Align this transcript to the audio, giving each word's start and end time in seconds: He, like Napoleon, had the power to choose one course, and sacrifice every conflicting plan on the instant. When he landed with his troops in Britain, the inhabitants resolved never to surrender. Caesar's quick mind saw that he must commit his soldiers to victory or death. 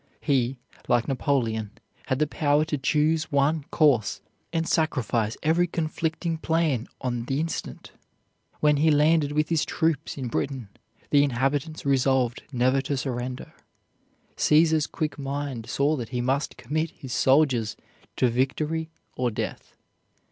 He, 0.19 0.57
like 0.87 1.07
Napoleon, 1.07 1.69
had 2.07 2.17
the 2.17 2.25
power 2.25 2.65
to 2.65 2.75
choose 2.79 3.31
one 3.31 3.65
course, 3.69 4.19
and 4.51 4.67
sacrifice 4.67 5.37
every 5.43 5.67
conflicting 5.67 6.39
plan 6.39 6.87
on 7.01 7.25
the 7.25 7.39
instant. 7.39 7.91
When 8.61 8.77
he 8.77 8.89
landed 8.89 9.31
with 9.33 9.49
his 9.49 9.63
troops 9.63 10.17
in 10.17 10.27
Britain, 10.27 10.69
the 11.11 11.23
inhabitants 11.23 11.85
resolved 11.85 12.41
never 12.51 12.81
to 12.81 12.97
surrender. 12.97 13.53
Caesar's 14.37 14.87
quick 14.87 15.19
mind 15.19 15.69
saw 15.69 15.95
that 15.97 16.09
he 16.09 16.19
must 16.19 16.57
commit 16.57 16.89
his 16.97 17.13
soldiers 17.13 17.77
to 18.15 18.27
victory 18.27 18.89
or 19.15 19.29
death. 19.29 19.75